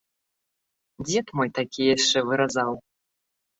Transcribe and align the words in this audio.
Дзед 1.09 1.27
мой 1.41 1.53
такія 1.61 1.89
яшчэ 1.97 2.19
выразаў. 2.33 2.71